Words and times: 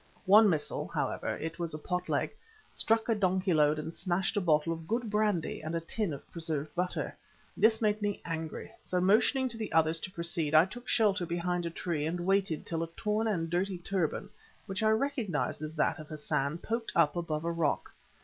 One 0.25 0.49
missile, 0.49 0.87
however, 0.87 1.37
it 1.37 1.59
was 1.59 1.75
a 1.75 1.77
pot 1.77 2.09
leg, 2.09 2.31
struck 2.73 3.07
a 3.07 3.13
donkey 3.13 3.53
load 3.53 3.77
and 3.77 3.95
smashed 3.95 4.35
a 4.35 4.41
bottle 4.41 4.73
of 4.73 4.87
good 4.87 5.11
brandy 5.11 5.61
and 5.61 5.75
a 5.75 5.79
tin 5.79 6.11
of 6.11 6.27
preserved 6.31 6.73
butter. 6.73 7.15
This 7.55 7.83
made 7.83 8.01
me 8.01 8.19
angry, 8.25 8.71
so 8.81 8.99
motioning 8.99 9.47
to 9.49 9.57
the 9.57 9.71
others 9.71 9.99
to 9.99 10.11
proceed 10.11 10.55
I 10.55 10.65
took 10.65 10.87
shelter 10.87 11.27
behind 11.27 11.67
a 11.67 11.69
tree 11.69 12.07
and 12.07 12.21
waited 12.25 12.65
till 12.65 12.81
a 12.81 12.87
torn 12.97 13.27
and 13.27 13.47
dirty 13.47 13.77
turban, 13.77 14.29
which 14.65 14.81
I 14.81 14.89
recognised 14.89 15.61
as 15.61 15.75
that 15.75 15.99
of 15.99 16.07
Hassan, 16.09 16.57
poked 16.57 16.91
up 16.95 17.15
above 17.15 17.45
a 17.45 17.51
rock. 17.51 17.93